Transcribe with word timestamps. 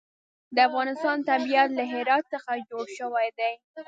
د 0.55 0.57
افغانستان 0.69 1.17
طبیعت 1.29 1.69
له 1.77 1.83
هرات 1.93 2.23
څخه 2.33 2.51
جوړ 2.69 2.85
شوی 2.97 3.27
دی. 3.39 3.53